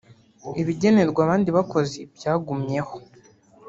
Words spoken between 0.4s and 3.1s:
ibigenerwa abandi bakozi byagumyeho